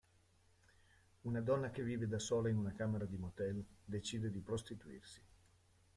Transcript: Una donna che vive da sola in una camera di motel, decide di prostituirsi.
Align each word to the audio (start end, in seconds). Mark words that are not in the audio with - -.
Una 1.25 1.41
donna 1.41 1.69
che 1.69 1.83
vive 1.83 2.07
da 2.07 2.17
sola 2.17 2.49
in 2.49 2.57
una 2.57 2.73
camera 2.73 3.05
di 3.05 3.17
motel, 3.17 3.63
decide 3.85 4.31
di 4.31 4.39
prostituirsi. 4.39 5.21